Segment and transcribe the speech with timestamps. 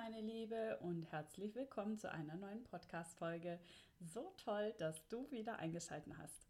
[0.00, 3.58] meine Liebe, und herzlich willkommen zu einer neuen Podcast-Folge.
[3.98, 6.46] So toll, dass du wieder eingeschaltet hast.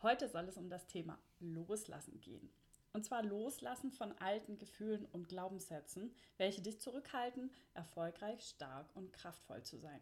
[0.00, 2.48] Heute soll es um das Thema Loslassen gehen.
[2.92, 9.64] Und zwar Loslassen von alten Gefühlen und Glaubenssätzen, welche dich zurückhalten, erfolgreich, stark und kraftvoll
[9.64, 10.00] zu sein.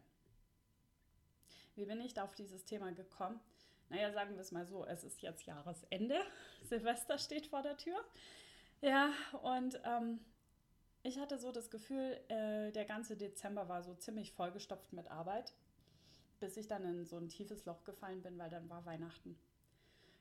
[1.73, 3.39] Wie bin ich da auf dieses Thema gekommen?
[3.89, 6.21] Naja, sagen wir es mal so, es ist jetzt Jahresende,
[6.63, 7.99] Silvester steht vor der Tür.
[8.81, 10.19] Ja, und ähm,
[11.03, 15.53] ich hatte so das Gefühl, äh, der ganze Dezember war so ziemlich vollgestopft mit Arbeit,
[16.39, 19.37] bis ich dann in so ein tiefes Loch gefallen bin, weil dann war Weihnachten.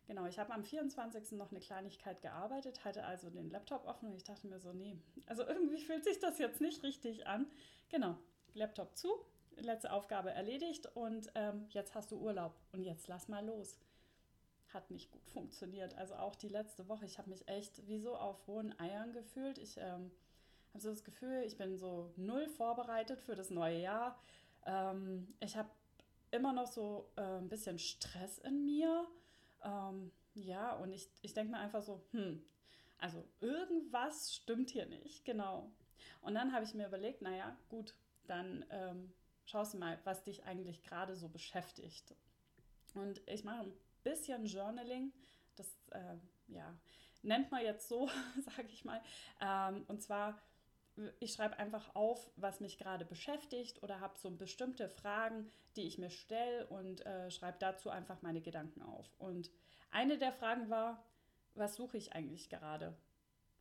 [0.07, 1.33] Genau, ich habe am 24.
[1.33, 4.99] noch eine Kleinigkeit gearbeitet, hatte also den Laptop offen und ich dachte mir so, nee,
[5.27, 7.47] also irgendwie fühlt sich das jetzt nicht richtig an.
[7.89, 8.19] Genau,
[8.55, 9.25] Laptop zu,
[9.57, 13.79] letzte Aufgabe erledigt und ähm, jetzt hast du Urlaub und jetzt lass mal los.
[14.75, 15.95] Hat nicht gut funktioniert.
[15.95, 19.59] Also auch die letzte Woche, ich habe mich echt wie so auf hohen Eiern gefühlt.
[19.59, 20.11] Ich ähm,
[20.73, 24.19] habe so das Gefühl, ich bin so null vorbereitet für das neue Jahr.
[24.65, 25.71] Ähm, ich habe
[26.31, 29.07] immer noch so äh, ein bisschen Stress in mir.
[29.65, 32.43] Ähm, ja, und ich, ich denke mir einfach so, hm,
[32.99, 35.71] also irgendwas stimmt hier nicht, genau.
[36.23, 37.95] Und dann habe ich mir überlegt, naja, gut,
[38.27, 39.13] dann ähm,
[39.45, 42.15] schaust du mal, was dich eigentlich gerade so beschäftigt.
[42.95, 45.13] Und ich mache ein bisschen Journaling,
[45.57, 46.17] das äh,
[46.49, 46.75] ja,
[47.23, 48.09] nennt man jetzt so,
[48.57, 49.03] sage ich mal.
[49.41, 50.41] Ähm, und zwar
[51.21, 55.99] ich schreibe einfach auf, was mich gerade beschäftigt oder habe so bestimmte Fragen, die ich
[55.99, 59.11] mir stelle und äh, schreibe dazu einfach meine Gedanken auf.
[59.19, 59.51] Und
[59.91, 61.05] eine der Fragen war,
[61.55, 62.97] was suche ich eigentlich gerade?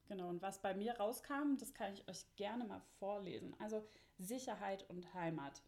[0.07, 3.55] Genau, und was bei mir rauskam, das kann ich euch gerne mal vorlesen.
[3.59, 3.85] Also
[4.17, 5.61] Sicherheit und Heimat.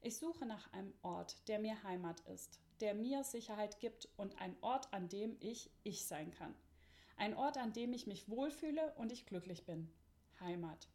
[0.00, 4.56] Ich suche nach einem Ort, der mir Heimat ist, der mir Sicherheit gibt und ein
[4.60, 6.54] Ort, an dem ich ich sein kann.
[7.16, 9.92] Ein Ort, an dem ich mich wohlfühle und ich glücklich bin.
[10.40, 10.88] Heimat.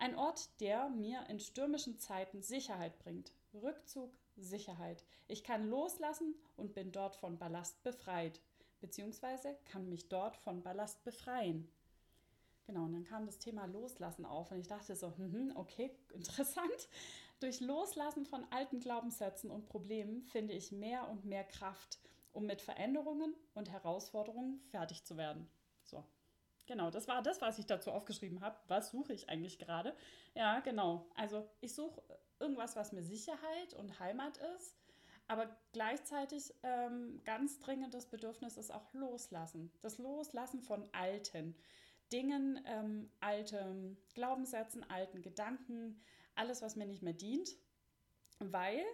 [0.00, 3.34] Ein Ort, der mir in stürmischen Zeiten Sicherheit bringt.
[3.52, 5.04] Rückzug, Sicherheit.
[5.28, 8.40] Ich kann loslassen und bin dort von Ballast befreit,
[8.80, 11.70] beziehungsweise kann mich dort von Ballast befreien.
[12.64, 16.88] Genau, und dann kam das Thema Loslassen auf und ich dachte so, hm, okay, interessant.
[17.40, 21.98] Durch Loslassen von alten Glaubenssätzen und Problemen finde ich mehr und mehr Kraft,
[22.32, 25.46] um mit Veränderungen und Herausforderungen fertig zu werden.
[25.84, 26.02] So,
[26.70, 28.56] Genau, das war das, was ich dazu aufgeschrieben habe.
[28.68, 29.92] Was suche ich eigentlich gerade?
[30.36, 31.04] Ja, genau.
[31.16, 32.00] Also ich suche
[32.38, 34.76] irgendwas, was mir Sicherheit und Heimat ist,
[35.26, 39.72] aber gleichzeitig ähm, ganz dringendes Bedürfnis ist auch Loslassen.
[39.80, 41.56] Das Loslassen von alten
[42.12, 46.00] Dingen, ähm, alten Glaubenssätzen, alten Gedanken,
[46.36, 47.50] alles, was mir nicht mehr dient,
[48.38, 48.84] weil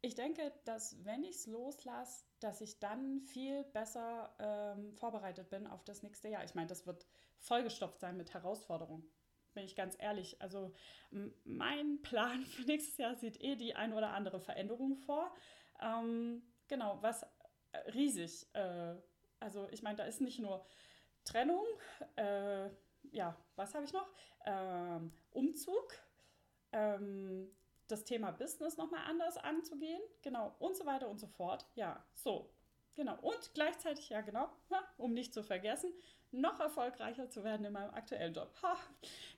[0.00, 5.66] ich denke, dass wenn ich es loslasse, dass ich dann viel besser ähm, vorbereitet bin
[5.66, 6.44] auf das nächste Jahr.
[6.44, 7.06] Ich meine, das wird
[7.38, 9.08] vollgestopft sein mit Herausforderungen,
[9.54, 10.40] bin ich ganz ehrlich.
[10.40, 10.72] Also
[11.44, 15.34] mein Plan für nächstes Jahr sieht eh die ein oder andere Veränderung vor.
[15.80, 17.24] Ähm, genau, was
[17.72, 18.46] äh, riesig.
[18.54, 18.94] Äh,
[19.40, 20.64] also ich meine, da ist nicht nur
[21.24, 21.64] Trennung,
[22.16, 22.70] äh,
[23.10, 24.08] ja, was habe ich noch?
[24.46, 25.92] Ähm, Umzug.
[26.72, 27.50] Ähm,
[27.88, 31.66] das Thema Business nochmal anders anzugehen, genau, und so weiter und so fort.
[31.74, 32.50] Ja, so,
[32.94, 33.18] genau.
[33.20, 34.48] Und gleichzeitig, ja, genau,
[34.96, 35.92] um nicht zu vergessen,
[36.30, 38.54] noch erfolgreicher zu werden in meinem aktuellen Job.
[38.62, 38.76] Ha,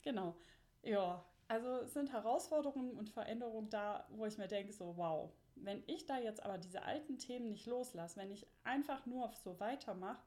[0.02, 0.36] genau,
[0.82, 6.06] ja, also sind Herausforderungen und Veränderungen da, wo ich mir denke, so, wow, wenn ich
[6.06, 10.22] da jetzt aber diese alten Themen nicht loslasse, wenn ich einfach nur so weitermache,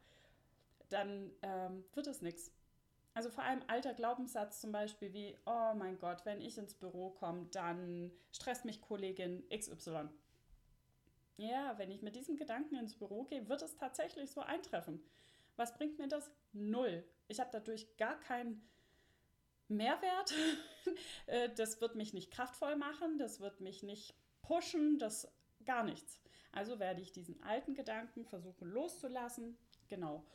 [0.89, 2.51] dann ähm, wird es nichts.
[3.13, 7.11] Also vor allem alter Glaubenssatz zum Beispiel wie, oh mein Gott, wenn ich ins Büro
[7.11, 10.09] komme, dann stresst mich Kollegin XY.
[11.37, 15.03] Ja, wenn ich mit diesem Gedanken ins Büro gehe, wird es tatsächlich so eintreffen.
[15.55, 16.31] Was bringt mir das?
[16.53, 17.03] Null.
[17.27, 18.67] Ich habe dadurch gar keinen
[19.67, 20.33] Mehrwert.
[21.25, 26.21] Äh, das wird mich nicht kraftvoll machen, das wird mich nicht pushen, das gar nichts.
[26.51, 29.57] Also werde ich diesen alten Gedanken versuchen loszulassen.
[29.87, 30.25] Genau.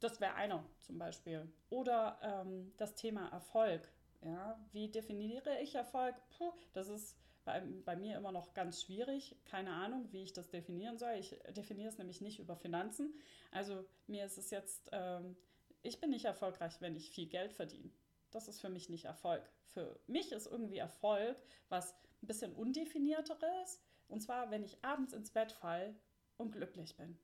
[0.00, 1.50] Das wäre einer zum Beispiel.
[1.70, 3.88] Oder ähm, das Thema Erfolg.
[4.22, 6.14] Ja, wie definiere ich Erfolg?
[6.36, 9.36] Puh, das ist bei, bei mir immer noch ganz schwierig.
[9.44, 11.14] Keine Ahnung, wie ich das definieren soll.
[11.14, 13.14] Ich definiere es nämlich nicht über Finanzen.
[13.52, 15.36] Also mir ist es jetzt, ähm,
[15.82, 17.90] ich bin nicht erfolgreich, wenn ich viel Geld verdiene.
[18.32, 19.48] Das ist für mich nicht Erfolg.
[19.64, 21.36] Für mich ist irgendwie Erfolg
[21.68, 23.80] was ein bisschen undefinierteres.
[24.08, 25.94] Und zwar, wenn ich abends ins Bett falle
[26.36, 27.18] und glücklich bin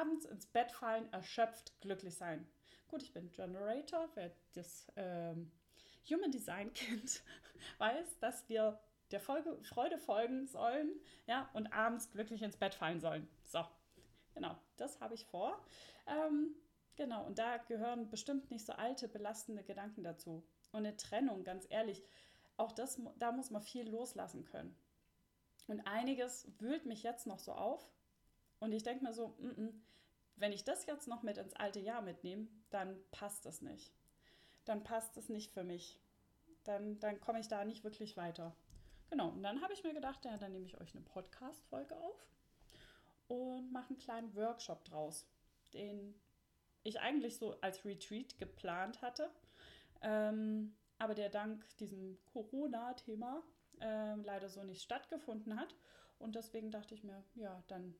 [0.00, 2.46] abends ins Bett fallen, erschöpft, glücklich sein.
[2.88, 5.50] Gut, ich bin Generator, wer das ähm,
[6.08, 7.22] Human Design kennt,
[7.78, 8.78] weiß, dass wir
[9.10, 10.90] der Folge, Freude folgen sollen
[11.26, 13.28] ja, und abends glücklich ins Bett fallen sollen.
[13.44, 13.64] So,
[14.34, 15.64] genau, das habe ich vor.
[16.06, 16.54] Ähm,
[16.96, 20.44] genau, und da gehören bestimmt nicht so alte, belastende Gedanken dazu.
[20.72, 22.02] Und eine Trennung, ganz ehrlich,
[22.56, 24.76] auch das, da muss man viel loslassen können.
[25.66, 27.88] Und einiges wühlt mich jetzt noch so auf.
[28.64, 29.72] Und ich denke mir so, mm -mm,
[30.36, 33.92] wenn ich das jetzt noch mit ins alte Jahr mitnehme, dann passt das nicht.
[34.64, 36.00] Dann passt es nicht für mich.
[36.64, 38.56] Dann, dann komme ich da nicht wirklich weiter.
[39.10, 42.26] Genau, und dann habe ich mir gedacht, ja, dann nehme ich euch eine Podcast-Folge auf
[43.28, 45.26] und mache einen kleinen Workshop draus,
[45.74, 46.14] den
[46.84, 49.30] ich eigentlich so als Retreat geplant hatte,
[50.00, 53.42] ähm, aber der dank diesem Corona-Thema
[53.82, 55.76] äh, leider so nicht stattgefunden hat.
[56.18, 57.94] Und deswegen dachte ich mir, ja, dann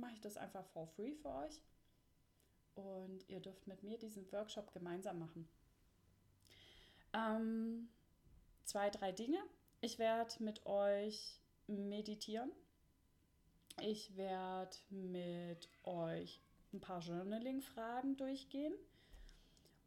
[0.00, 1.62] mache ich das einfach for free für euch.
[2.74, 5.48] Und ihr dürft mit mir diesen Workshop gemeinsam machen.
[7.12, 7.88] Ähm,
[8.64, 9.38] zwei, drei Dinge.
[9.80, 12.50] Ich werde mit euch meditieren.
[13.80, 16.40] Ich werde mit euch
[16.72, 18.74] ein paar Journaling-Fragen durchgehen.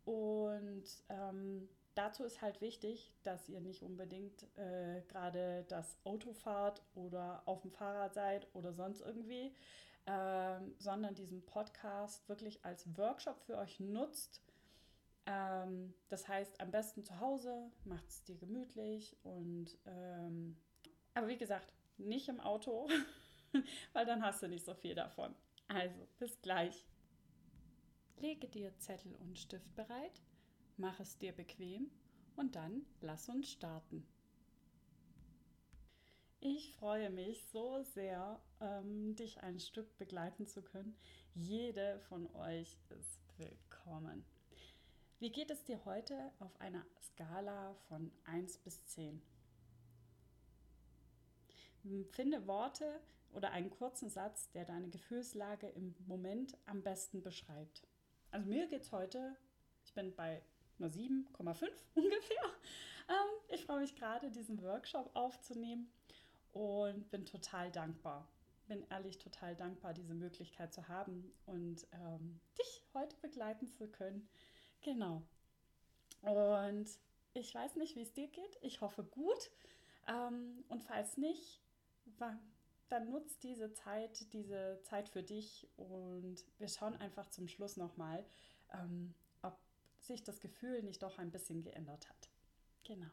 [0.06, 6.82] Und ähm, dazu ist halt wichtig, dass ihr nicht unbedingt äh, gerade das Auto fahrt
[6.96, 9.54] oder auf dem Fahrrad seid oder sonst irgendwie,
[10.06, 14.42] ähm, sondern diesen Podcast wirklich als Workshop für euch nutzt.
[15.26, 20.58] Ähm, das heißt, am besten zu Hause, macht es dir gemütlich und ähm,
[21.14, 22.90] aber wie gesagt, nicht im Auto,
[23.94, 25.34] weil dann hast du nicht so viel davon.
[25.68, 26.86] Also, bis gleich.
[28.18, 30.22] Lege dir Zettel und Stift bereit,
[30.78, 31.92] mach es dir bequem
[32.36, 34.06] und dann lass uns starten.
[36.46, 40.94] Ich freue mich so sehr, ähm, dich ein Stück begleiten zu können.
[41.34, 44.26] Jede von euch ist willkommen.
[45.20, 49.22] Wie geht es dir heute auf einer Skala von 1 bis 10?
[52.12, 53.00] Finde Worte
[53.32, 57.88] oder einen kurzen Satz, der deine Gefühlslage im Moment am besten beschreibt.
[58.32, 59.38] Also mir geht es heute,
[59.86, 60.44] ich bin bei
[60.78, 62.46] einer 7,5 ungefähr.
[63.08, 65.90] Ähm, ich freue mich gerade, diesen Workshop aufzunehmen
[66.54, 68.28] und bin total dankbar.
[68.68, 74.28] Bin ehrlich total dankbar, diese Möglichkeit zu haben und ähm, dich heute begleiten zu können.
[74.82, 75.22] Genau.
[76.22, 76.88] Und
[77.34, 78.58] ich weiß nicht, wie es dir geht.
[78.62, 79.52] Ich hoffe gut.
[80.08, 81.62] Ähm, und falls nicht,
[82.90, 88.26] dann nutzt diese Zeit, diese Zeit für dich und wir schauen einfach zum Schluss nochmal,
[88.74, 89.58] ähm, ob
[90.00, 92.30] sich das Gefühl nicht doch ein bisschen geändert hat.
[92.84, 93.10] Genau.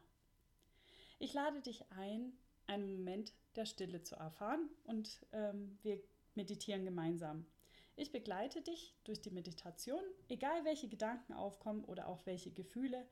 [1.19, 2.33] Ich lade dich ein,
[2.67, 6.01] einen Moment der Stille zu erfahren und ähm, wir
[6.35, 7.45] meditieren gemeinsam.
[7.95, 13.05] Ich begleite dich durch die Meditation, egal welche Gedanken aufkommen oder auch welche Gefühle.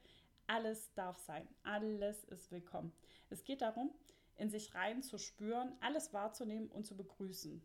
[0.47, 2.91] Alles darf sein, alles ist willkommen.
[3.29, 3.91] Es geht darum,
[4.35, 7.61] in sich rein zu spüren, alles wahrzunehmen und zu begrüßen.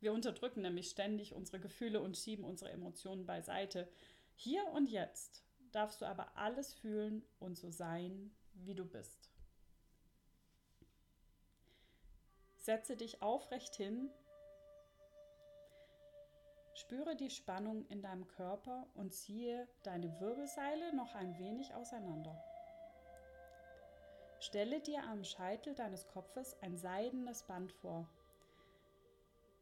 [0.00, 3.88] Wir unterdrücken nämlich ständig unsere Gefühle und schieben unsere Emotionen beiseite.
[4.34, 5.42] Hier und jetzt
[5.72, 9.30] darfst du aber alles fühlen und so sein, wie du bist.
[12.66, 14.10] Setze dich aufrecht hin,
[16.74, 22.36] spüre die Spannung in deinem Körper und ziehe deine Wirbelseile noch ein wenig auseinander.
[24.40, 28.08] Stelle dir am Scheitel deines Kopfes ein seidenes Band vor,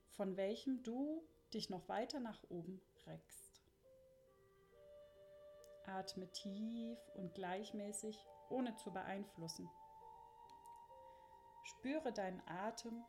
[0.08, 1.22] von welchem du
[1.52, 3.62] dich noch weiter nach oben reckst.
[5.84, 8.16] Atme tief und gleichmäßig,
[8.48, 9.68] ohne zu beeinflussen.
[11.64, 13.04] Spüre deinen Atem,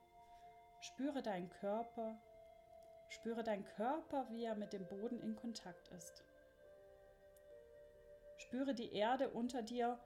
[0.82, 2.20] spüre deinen Körper,
[3.10, 6.24] spüre deinen Körper, wie er mit dem Boden in Kontakt ist.
[8.38, 10.00] Spüre die Erde unter dir,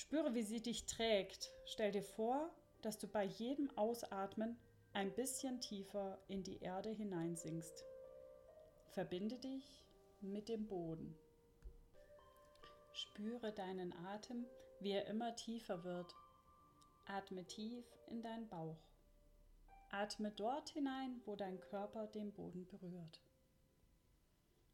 [0.00, 1.52] Spüre, wie sie dich trägt.
[1.66, 2.50] Stell dir vor,
[2.80, 4.58] dass du bei jedem Ausatmen
[4.94, 7.84] ein bisschen tiefer in die Erde hineinsinkst.
[8.88, 9.84] Verbinde dich
[10.22, 11.14] mit dem Boden.
[12.92, 14.46] Spüre deinen Atem,
[14.80, 16.14] wie er immer tiefer wird.
[17.06, 18.78] Atme tief in deinen Bauch.
[19.90, 23.20] Atme dort hinein, wo dein Körper den Boden berührt.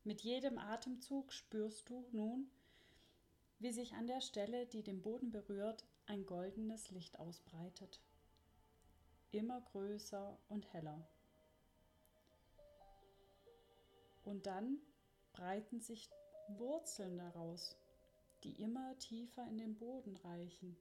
[0.05, 2.51] Mit jedem Atemzug spürst du nun,
[3.59, 8.01] wie sich an der Stelle, die den Boden berührt, ein goldenes Licht ausbreitet.
[9.33, 11.09] Immer größer und heller.
[14.25, 14.79] Und dann
[15.33, 16.11] breiten sich
[16.49, 17.77] Wurzeln daraus,
[18.45, 20.77] die immer tiefer in den Boden reichen.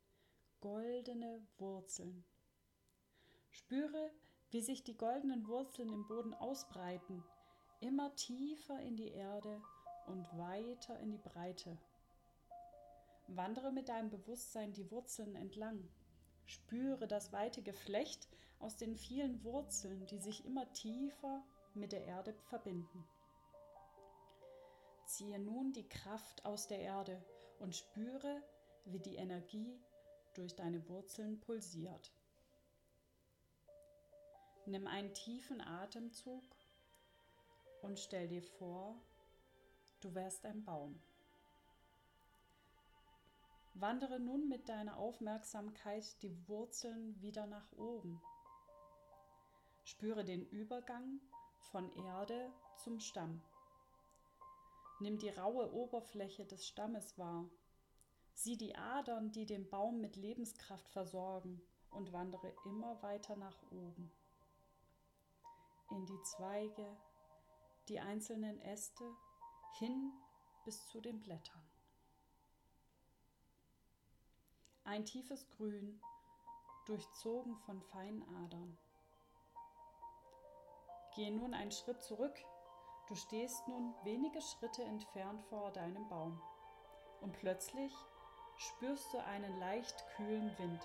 [0.66, 2.26] Goldene Wurzeln.
[3.52, 4.10] Spüre,
[4.50, 7.24] wie sich die goldenen Wurzeln im Boden ausbreiten,
[7.82, 9.62] immer tiefer in die Erde
[10.08, 11.78] und weiter in die Breite.
[13.28, 15.88] Wandere mit deinem Bewusstsein die Wurzeln entlang.
[16.46, 21.44] Spüre das weite Geflecht aus den vielen Wurzeln, die sich immer tiefer
[21.76, 23.08] mit der Erde verbinden.
[25.06, 27.24] Ziehe nun die Kraft aus der Erde
[27.60, 28.42] und spüre,
[28.86, 29.80] wie die Energie
[30.38, 32.12] durch deine Wurzeln pulsiert.
[34.66, 36.44] Nimm einen tiefen Atemzug
[37.82, 38.96] und stell dir vor,
[40.02, 41.00] du wärst ein Baum.
[43.76, 48.22] Wandere nun mit deiner Aufmerksamkeit die Wurzeln wieder nach oben.
[49.84, 51.20] Spüre den Übergang
[51.72, 53.42] von Erde zum Stamm.
[55.00, 57.50] Nimm die raue Oberfläche des Stammes wahr.
[58.36, 64.12] Sieh die Adern, die den Baum mit Lebenskraft versorgen und wandere immer weiter nach oben.
[65.90, 66.86] In die Zweige,
[67.88, 69.04] die einzelnen Äste,
[69.80, 70.14] hin
[70.64, 71.64] bis zu den Blättern.
[74.84, 76.00] Ein tiefes Grün,
[76.86, 78.78] durchzogen von feinen Adern.
[81.16, 82.36] Gehe nun einen Schritt zurück
[83.08, 86.42] Du stehst nun wenige Schritte entfernt vor deinem Baum
[87.22, 87.94] und plötzlich
[88.58, 90.82] spürst du einen leicht kühlen Wind.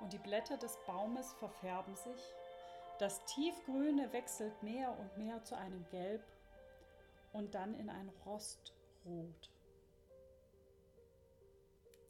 [0.00, 2.34] Und die Blätter des Baumes verfärben sich,
[2.98, 6.22] das Tiefgrüne wechselt mehr und mehr zu einem Gelb
[7.32, 9.50] und dann in ein Rostrot.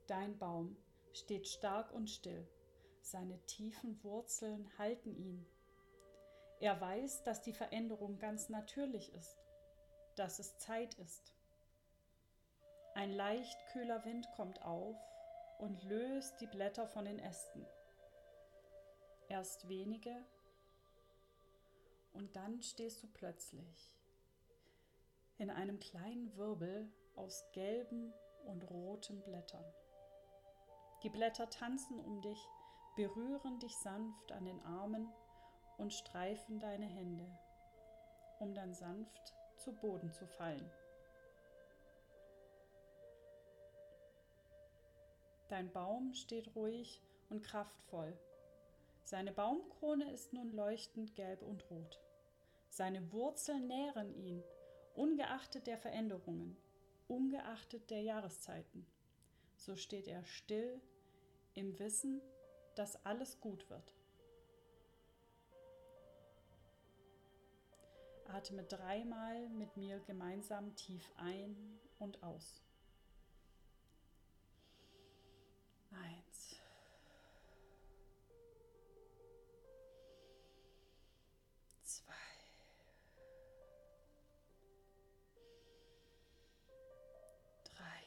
[0.06, 0.76] Dein Baum
[1.12, 2.46] steht stark und still,
[3.00, 5.46] seine tiefen Wurzeln halten ihn
[6.62, 9.36] er weiß, dass die Veränderung ganz natürlich ist,
[10.14, 11.34] dass es Zeit ist.
[12.94, 14.96] Ein leicht kühler Wind kommt auf
[15.58, 17.66] und löst die Blätter von den Ästen.
[19.28, 20.14] Erst wenige
[22.12, 23.94] und dann stehst du plötzlich
[25.38, 28.12] in einem kleinen Wirbel aus gelben
[28.44, 29.64] und roten Blättern.
[31.02, 32.38] Die Blätter tanzen um dich,
[32.94, 35.08] berühren dich sanft an den Armen
[35.78, 37.26] und streifen deine Hände,
[38.38, 40.70] um dann sanft zu Boden zu fallen.
[45.52, 48.18] Dein Baum steht ruhig und kraftvoll.
[49.04, 52.00] Seine Baumkrone ist nun leuchtend gelb und rot.
[52.71, 54.42] Seine Wurzeln nähren ihn,
[54.94, 56.56] ungeachtet der Veränderungen,
[57.06, 58.87] ungeachtet der Jahreszeiten.
[59.56, 60.80] So steht er still
[61.52, 62.23] im Wissen,
[62.75, 63.94] dass alles gut wird.
[68.25, 72.62] Atme dreimal mit mir gemeinsam tief ein und aus.
[75.92, 76.56] Eins.
[81.82, 82.12] Zwei.
[87.64, 88.02] Drei.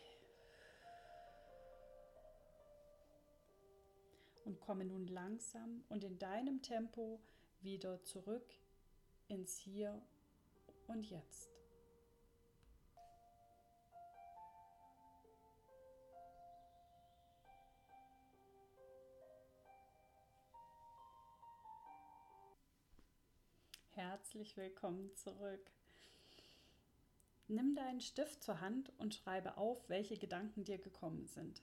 [4.46, 7.20] Und komme nun langsam und in deinem Tempo
[7.62, 8.54] wieder zurück
[9.27, 10.01] ins Hier
[10.88, 11.64] und Jetzt.
[24.15, 25.69] Herzlich willkommen zurück.
[27.50, 31.62] Nimm deinen Stift zur Hand und schreibe auf, welche Gedanken dir gekommen sind.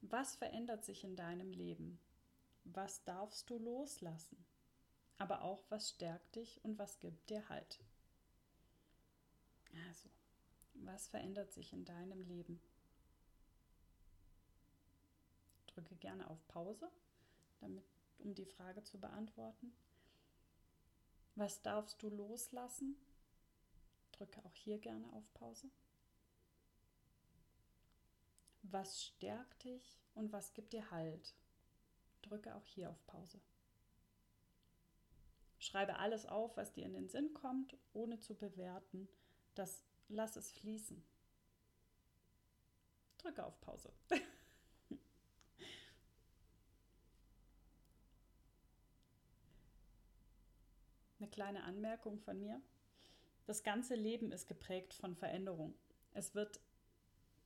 [0.00, 2.00] Was verändert sich in deinem Leben?
[2.64, 4.44] Was darfst du loslassen?
[5.18, 7.78] Aber auch, was stärkt dich und was gibt dir Halt?
[9.88, 10.08] Also,
[10.74, 12.60] was verändert sich in deinem Leben?
[15.68, 16.90] Drücke gerne auf Pause,
[17.60, 17.84] damit,
[18.18, 19.72] um die Frage zu beantworten.
[21.34, 22.96] Was darfst du loslassen?
[24.12, 25.70] Drücke auch hier gerne auf Pause.
[28.62, 31.34] Was stärkt dich und was gibt dir Halt?
[32.22, 33.40] Drücke auch hier auf Pause.
[35.58, 39.08] Schreibe alles auf, was dir in den Sinn kommt, ohne zu bewerten
[39.54, 41.02] das lass es fließen.
[43.18, 43.92] Drücke auf Pause.
[51.32, 52.60] kleine Anmerkung von mir.
[53.46, 55.74] Das ganze Leben ist geprägt von Veränderung.
[56.12, 56.60] Es wird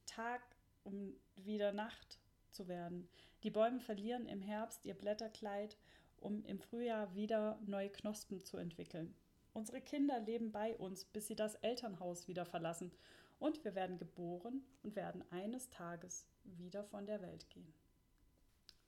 [0.04, 0.42] Tag,
[0.84, 2.18] um wieder Nacht
[2.50, 3.08] zu werden.
[3.42, 5.76] Die Bäume verlieren im Herbst ihr Blätterkleid,
[6.18, 9.14] um im Frühjahr wieder neue Knospen zu entwickeln.
[9.52, 12.92] Unsere Kinder leben bei uns, bis sie das Elternhaus wieder verlassen.
[13.38, 17.72] Und wir werden geboren und werden eines Tages wieder von der Welt gehen.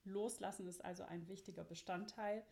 [0.04, 2.42] Loslassen ist also ein wichtiger Bestandteil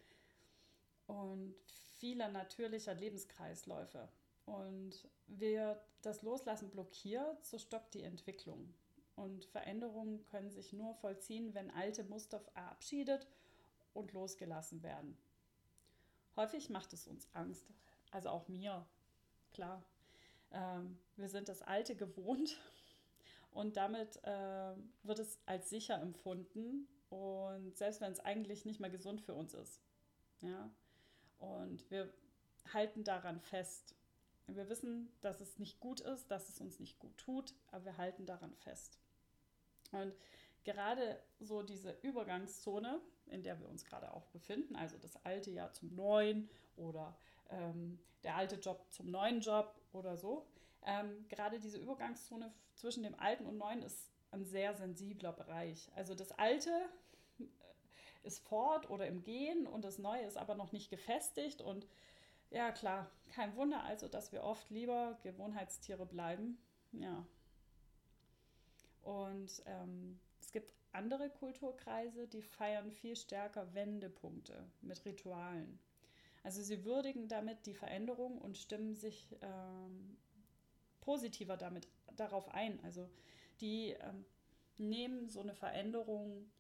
[1.07, 1.55] und
[1.99, 4.09] vieler natürlicher Lebenskreisläufe.
[4.45, 8.73] Und wer das Loslassen blockiert, so stoppt die Entwicklung.
[9.17, 13.27] Und Veränderungen können sich nur vollziehen, wenn alte Muster verabschiedet
[13.95, 15.17] und losgelassen werden.
[16.37, 17.67] Häufig macht es uns Angst,
[18.11, 18.87] also auch mir,
[19.53, 19.83] klar.
[20.53, 22.61] Ähm, wir sind das Alte gewohnt
[23.57, 26.87] Und damit äh, wird es als sicher empfunden.
[27.09, 29.81] Und selbst wenn es eigentlich nicht mehr gesund für uns ist.
[30.43, 30.71] Ja.
[31.39, 32.13] Und wir
[32.73, 33.95] halten daran fest.
[34.47, 37.97] Wir wissen, dass es nicht gut ist, dass es uns nicht gut tut, aber wir
[37.97, 38.99] halten daran fest.
[39.93, 40.15] Und
[40.65, 45.73] gerade so diese Übergangszone, in der wir uns gerade auch befinden, also das alte Jahr
[45.73, 47.17] zum neuen oder
[47.51, 50.47] ähm, der alte Job zum neuen Job oder so,
[50.85, 55.91] ähm, gerade diese Übergangszone zwischen dem alten und neuen ist ein sehr sensibler Bereich.
[55.95, 56.71] Also das alte
[58.27, 61.87] ist fort oder im Gehen und das neue ist aber noch nicht gefestigt und
[62.51, 66.59] ja, klar, kein Wunder also, dass wir oft lieber Gewohnheitstiere bleiben.
[66.93, 67.27] Ja.
[69.03, 75.79] Und ähm, es gibt andere Kulturkreise, die feiern viel stärker Wendepunkte mit Ritualen.
[76.43, 80.17] Also sie würdigen damit die Veränderung und stimmen sich ähm,
[81.01, 82.79] positiver damit darauf ein.
[82.85, 83.09] Also
[83.61, 84.25] die ähm,
[84.79, 86.51] nehmen so eine Veränderung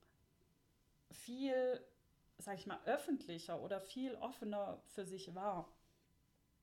[1.10, 1.84] viel,
[2.38, 5.72] sag ich mal, öffentlicher oder viel offener für sich wahr.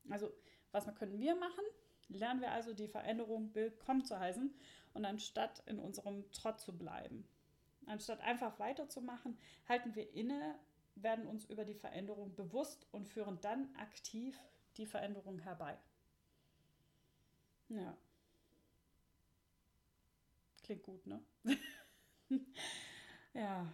[0.08, 0.30] Also,
[0.72, 1.64] was können wir machen?
[2.08, 4.54] Lernen wir also die Veränderung willkommen zu heißen
[4.92, 7.26] und anstatt in unserem Trott zu bleiben.
[7.86, 10.58] Anstatt einfach weiterzumachen, halten wir inne,
[10.94, 14.38] werden uns über die Veränderung bewusst und führen dann aktiv
[14.76, 15.78] die Veränderung herbei.
[17.68, 17.96] Ja.
[20.62, 21.22] Klingt gut, ne?
[23.34, 23.72] ja.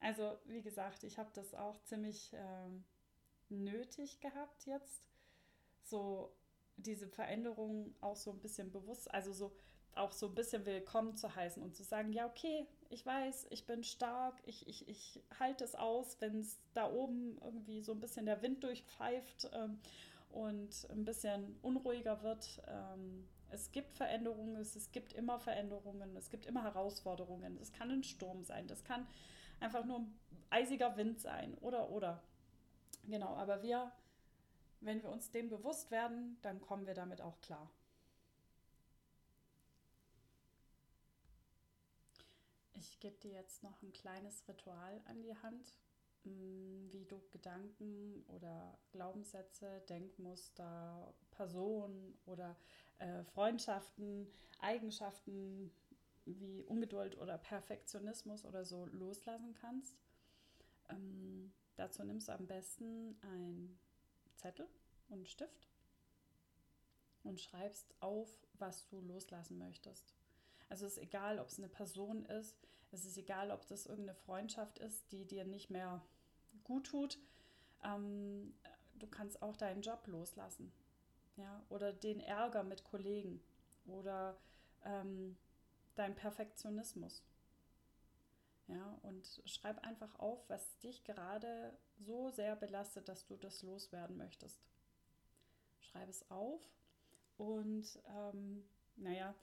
[0.00, 2.84] Also, wie gesagt, ich habe das auch ziemlich ähm,
[3.48, 5.04] nötig gehabt jetzt,
[5.82, 6.34] so
[6.76, 9.52] diese Veränderung auch so ein bisschen bewusst, also so
[9.94, 13.66] auch so ein bisschen willkommen zu heißen und zu sagen, ja, okay, ich weiß, ich
[13.66, 18.00] bin stark, ich, ich, ich halte es aus, wenn es da oben irgendwie so ein
[18.00, 19.80] bisschen der Wind durchpfeift ähm,
[20.30, 22.62] und ein bisschen unruhiger wird.
[22.68, 27.58] Ähm, es gibt Veränderungen, es, es gibt immer Veränderungen, es gibt immer Herausforderungen.
[27.60, 29.06] Es kann ein Sturm sein, das kann
[29.60, 30.18] einfach nur ein
[30.50, 32.22] eisiger Wind sein oder oder.
[33.06, 33.92] Genau, aber wir
[34.80, 37.70] wenn wir uns dem bewusst werden, dann kommen wir damit auch klar.
[42.74, 45.74] Ich gebe dir jetzt noch ein kleines Ritual an die Hand,
[46.24, 52.56] mm, wie du Gedanken oder Glaubenssätze, Denkmuster, Personen oder
[52.98, 55.70] äh, Freundschaften, Eigenschaften
[56.38, 59.96] wie Ungeduld oder Perfektionismus oder so loslassen kannst.
[60.88, 63.78] Ähm, dazu nimmst du am besten ein
[64.36, 64.68] Zettel
[65.08, 65.68] und Stift
[67.24, 70.14] und schreibst auf, was du loslassen möchtest.
[70.68, 72.56] Also es ist egal, ob es eine Person ist,
[72.92, 76.02] es ist egal, ob das irgendeine Freundschaft ist, die dir nicht mehr
[76.64, 77.18] gut tut.
[77.84, 78.54] Ähm,
[78.98, 80.72] du kannst auch deinen Job loslassen.
[81.36, 81.62] Ja?
[81.68, 83.40] Oder den Ärger mit Kollegen
[83.86, 84.36] oder
[84.84, 85.36] ähm,
[85.94, 87.22] dein Perfektionismus.
[88.66, 94.16] Ja, und schreib einfach auf, was dich gerade so sehr belastet, dass du das loswerden
[94.16, 94.60] möchtest.
[95.80, 96.60] Schreib es auf
[97.36, 98.64] und ähm,
[98.96, 99.34] naja,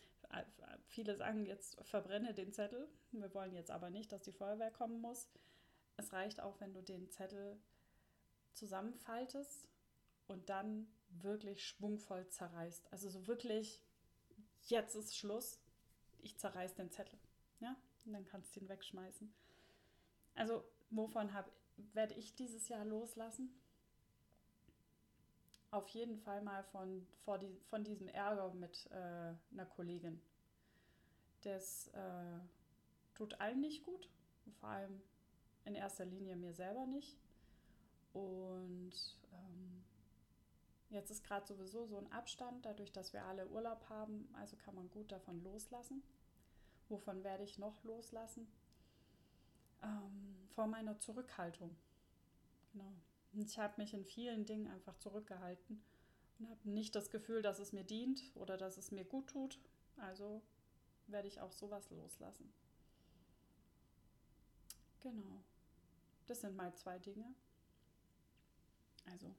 [0.88, 2.88] viele sagen jetzt, verbrenne den Zettel.
[3.12, 5.28] Wir wollen jetzt aber nicht, dass die Feuerwehr kommen muss.
[5.98, 7.60] Es reicht auch, wenn du den Zettel
[8.54, 9.68] zusammenfaltest
[10.28, 12.92] und dann wirklich schwungvoll zerreißt.
[12.92, 13.82] Also so wirklich,
[14.66, 15.60] jetzt ist Schluss,
[16.22, 17.20] ich zerreiß den Zettel.
[17.60, 17.76] Ja,
[18.06, 19.34] und dann kannst du ihn wegschmeißen.
[20.36, 21.32] Also, wovon
[21.94, 23.50] werde ich dieses Jahr loslassen?
[25.72, 30.22] Auf jeden Fall mal von, vor die, von diesem Ärger mit äh, einer Kollegin.
[31.42, 32.40] Das äh,
[33.16, 34.10] tut allen nicht gut,
[34.60, 35.02] vor allem
[35.66, 37.18] in erster Linie mir selber nicht.
[38.14, 38.94] Und
[39.32, 39.84] ähm,
[40.90, 44.76] jetzt ist gerade sowieso so ein Abstand, dadurch, dass wir alle Urlaub haben, also kann
[44.76, 46.04] man gut davon loslassen.
[46.90, 48.48] Wovon werde ich noch loslassen?
[49.84, 51.76] Ähm, vor meiner Zurückhaltung.
[52.72, 52.94] Genau.
[53.34, 55.84] Ich habe mich in vielen Dingen einfach zurückgehalten
[56.40, 59.60] und habe nicht das Gefühl, dass es mir dient oder dass es mir gut tut.
[59.98, 60.42] Also
[61.08, 62.52] werde ich auch sowas loslassen.
[65.02, 65.44] Genau.
[66.28, 67.34] Das sind mal zwei Dinge.
[69.12, 69.34] Also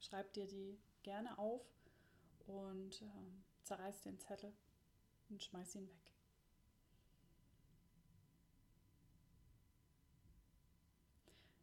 [0.00, 1.62] schreib dir die gerne auf
[2.46, 4.52] und ähm, zerreiß den Zettel
[5.28, 6.10] und schmeiß ihn weg.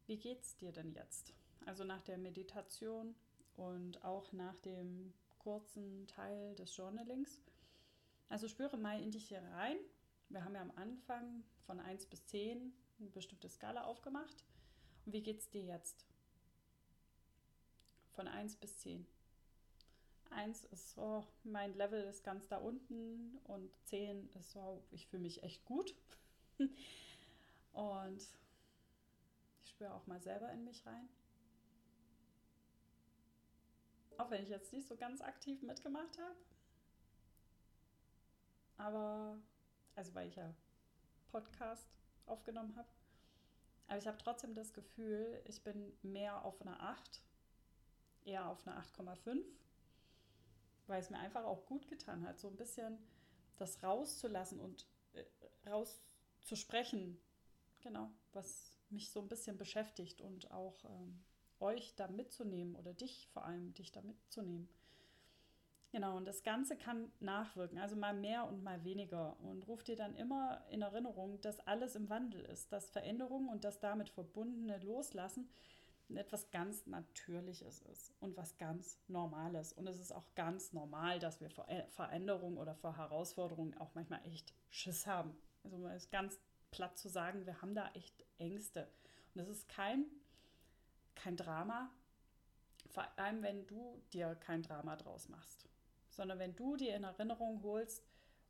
[0.06, 1.34] Wie geht's dir denn jetzt?
[1.66, 3.14] Also nach der Meditation
[3.58, 7.42] und auch nach dem kurzen Teil des Journalings.
[8.30, 9.78] Also spüre mal in dich hier rein.
[10.30, 14.46] Wir haben ja am Anfang von 1 bis 10 eine bestimmte Skala aufgemacht.
[15.06, 16.07] Und wie geht's dir jetzt?
[18.18, 19.06] Von 1 bis 10.
[20.32, 25.22] 1 ist so, mein Level ist ganz da unten und 10 ist so, ich fühle
[25.22, 25.94] mich echt gut.
[27.74, 28.22] und
[29.64, 31.08] ich spüre auch mal selber in mich rein.
[34.18, 36.36] Auch wenn ich jetzt nicht so ganz aktiv mitgemacht habe.
[38.78, 39.38] Aber,
[39.96, 40.52] also weil ich ja
[41.30, 41.88] Podcast
[42.26, 42.90] aufgenommen habe.
[43.86, 47.22] Aber ich habe trotzdem das Gefühl, ich bin mehr auf einer 8,
[48.28, 49.42] eher auf einer 8,5,
[50.88, 52.98] weil es mir einfach auch gut getan hat, so ein bisschen
[53.58, 55.24] das rauszulassen und äh,
[55.70, 57.20] rauszusprechen,
[57.82, 61.24] genau, was mich so ein bisschen beschäftigt und auch ähm,
[61.60, 64.70] euch da mitzunehmen oder dich vor allem, dich da mitzunehmen.
[65.92, 69.40] Genau, und das Ganze kann nachwirken, also mal mehr und mal weniger.
[69.40, 73.64] Und ruft dir dann immer in Erinnerung, dass alles im Wandel ist, dass Veränderung und
[73.64, 75.50] das damit verbundene Loslassen
[76.16, 79.74] etwas ganz Natürliches ist und was ganz Normales.
[79.74, 84.26] Und es ist auch ganz normal, dass wir vor Veränderungen oder vor Herausforderungen auch manchmal
[84.26, 85.36] echt Schiss haben.
[85.64, 86.40] Also mal ist ganz
[86.72, 88.88] platt zu sagen, wir haben da echt Ängste.
[89.34, 90.06] Und es ist kein,
[91.16, 91.90] kein Drama,
[92.90, 95.68] vor allem wenn du dir kein Drama draus machst
[96.18, 98.04] sondern wenn du dir in Erinnerung holst,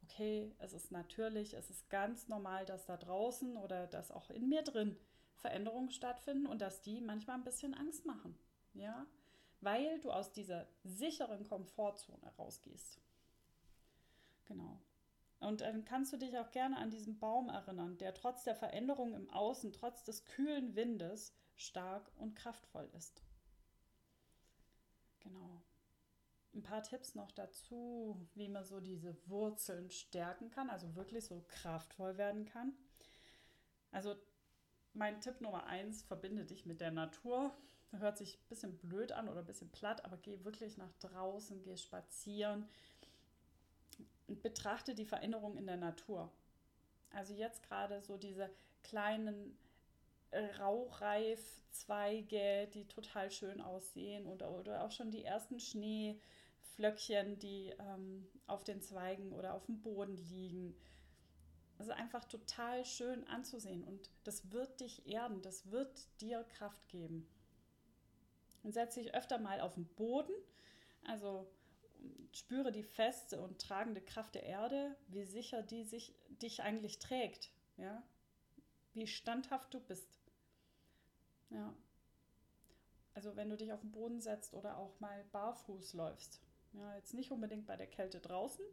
[0.03, 4.47] okay, es ist natürlich, es ist ganz normal, dass da draußen oder dass auch in
[4.47, 4.97] mir drin
[5.37, 8.37] Veränderungen stattfinden und dass die manchmal ein bisschen Angst machen,
[8.73, 9.05] ja,
[9.61, 12.99] weil du aus dieser sicheren Komfortzone rausgehst.
[14.45, 14.79] Genau.
[15.39, 19.13] Und dann kannst du dich auch gerne an diesen Baum erinnern, der trotz der Veränderung
[19.13, 23.21] im Außen, trotz des kühlen Windes stark und kraftvoll ist.
[25.19, 25.61] Genau
[26.57, 31.45] ein paar Tipps noch dazu, wie man so diese Wurzeln stärken kann, also wirklich so
[31.47, 32.73] kraftvoll werden kann.
[33.91, 34.15] Also
[34.97, 37.55] mein Tipp Nummer eins, verbinde dich mit der Natur.
[37.91, 41.63] Hört sich ein bisschen blöd an oder ein bisschen platt, aber geh wirklich nach draußen,
[41.63, 42.67] geh spazieren
[44.27, 46.29] und betrachte die Veränderung in der Natur.
[47.11, 48.49] Also jetzt gerade so diese
[48.83, 49.57] kleinen
[50.59, 56.19] Rauchreifzweige, die total schön aussehen oder, oder auch schon die ersten Schnee.
[56.75, 60.75] Flöckchen, die ähm, auf den Zweigen oder auf dem Boden liegen.
[61.77, 67.27] Also einfach total schön anzusehen und das wird dich erden, das wird dir Kraft geben.
[68.63, 70.33] Und setze dich öfter mal auf den Boden,
[71.05, 71.47] also
[72.31, 77.51] spüre die feste und tragende Kraft der Erde, wie sicher die sich, dich eigentlich trägt,
[77.77, 78.03] ja?
[78.93, 80.19] wie standhaft du bist.
[81.49, 81.73] Ja.
[83.13, 86.41] Also wenn du dich auf den Boden setzt oder auch mal barfuß läufst,
[86.73, 88.63] ja, jetzt nicht unbedingt bei der Kälte draußen,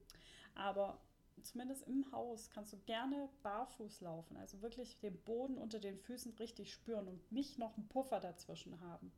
[0.55, 1.01] aber
[1.43, 4.37] zumindest im Haus kannst du gerne barfuß laufen.
[4.37, 8.81] Also wirklich den Boden unter den Füßen richtig spüren und nicht noch einen Puffer dazwischen
[8.81, 9.13] haben.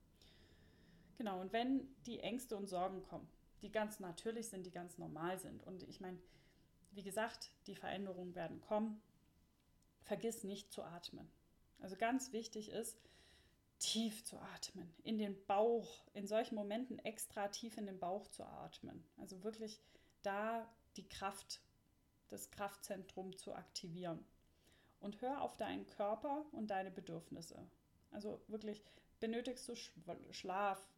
[1.18, 3.28] Genau, und wenn die Ängste und Sorgen kommen,
[3.62, 5.64] die ganz natürlich sind, die ganz normal sind.
[5.64, 6.18] Und ich meine,
[6.92, 9.00] wie gesagt, die Veränderungen werden kommen.
[10.02, 11.28] Vergiss nicht zu atmen.
[11.80, 12.98] Also ganz wichtig ist,
[13.78, 18.44] tief zu atmen, in den Bauch, in solchen Momenten extra tief in den Bauch zu
[18.44, 19.04] atmen.
[19.18, 19.80] Also wirklich
[20.22, 21.60] da die Kraft,
[22.28, 24.24] das Kraftzentrum zu aktivieren.
[25.00, 27.58] Und hör auf deinen Körper und deine Bedürfnisse.
[28.10, 28.82] Also wirklich,
[29.20, 29.74] benötigst du
[30.32, 30.88] Schlaf,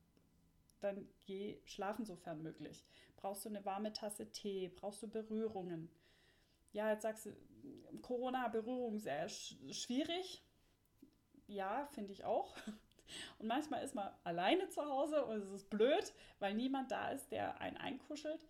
[0.80, 2.84] dann geh schlafen sofern möglich.
[3.16, 5.90] Brauchst du eine warme Tasse Tee, brauchst du Berührungen.
[6.72, 7.36] Ja, jetzt sagst du,
[8.02, 10.44] Corona-Berührung sehr schwierig,
[11.48, 12.54] ja, finde ich auch.
[13.38, 17.32] Und manchmal ist man alleine zu Hause und es ist blöd, weil niemand da ist,
[17.32, 18.46] der einen einkuschelt.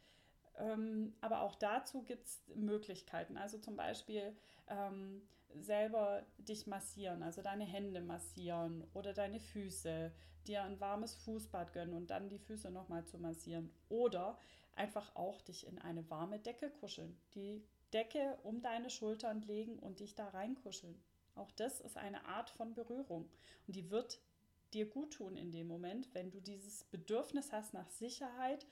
[0.59, 3.37] Ähm, aber auch dazu gibt es Möglichkeiten.
[3.37, 4.37] Also zum Beispiel
[4.69, 5.23] ähm,
[5.55, 10.13] selber dich massieren, also deine Hände massieren oder deine Füße,
[10.47, 13.71] dir ein warmes Fußbad gönnen und dann die Füße nochmal zu massieren.
[13.89, 14.39] Oder
[14.75, 17.17] einfach auch dich in eine warme Decke kuscheln.
[17.35, 21.01] Die Decke um deine Schultern legen und dich da reinkuscheln.
[21.35, 23.31] Auch das ist eine Art von Berührung
[23.67, 24.21] und die wird
[24.75, 28.67] dir gut tun in dem Moment, wenn du dieses Bedürfnis hast nach Sicherheit,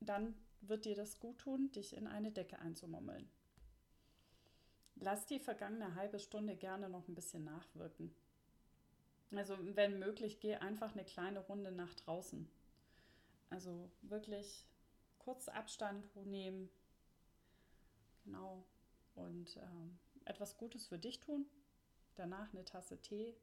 [0.00, 3.28] dann wird dir das gut tun, dich in eine Decke einzumummeln.
[4.96, 8.14] Lass die vergangene halbe Stunde gerne noch ein bisschen nachwirken.
[9.32, 12.48] Also wenn möglich, geh einfach eine kleine Runde nach draußen.
[13.48, 14.66] Also wirklich
[15.18, 16.68] kurz Abstand nehmen.
[18.24, 18.64] Genau.
[19.14, 21.46] Und ähm, etwas Gutes für dich tun,
[22.14, 23.36] danach eine Tasse Tee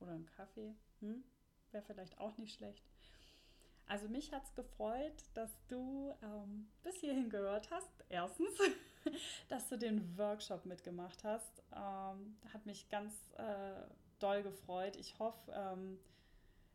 [0.00, 1.24] oder einen Kaffee, hm?
[1.72, 2.84] wäre vielleicht auch nicht schlecht.
[3.88, 7.90] Also mich hat es gefreut, dass du ähm, bis hierhin gehört hast.
[8.10, 8.50] Erstens,
[9.48, 11.62] dass du den Workshop mitgemacht hast.
[11.74, 13.80] Ähm, hat mich ganz äh,
[14.18, 14.96] doll gefreut.
[14.96, 15.98] Ich hoffe, ähm,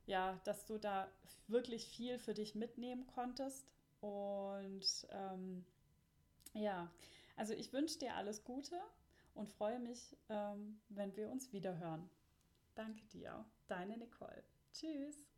[0.08, 1.08] ja, dass du da
[1.48, 3.68] wirklich viel für dich mitnehmen konntest.
[4.02, 5.64] Und ähm,
[6.54, 6.92] ja,
[7.36, 8.80] also ich wünsche dir alles Gute
[9.36, 12.10] und freue mich, ähm, wenn wir uns wieder hören.
[12.76, 14.44] Danke dir, deine Nicole.
[14.74, 15.33] Tschüss.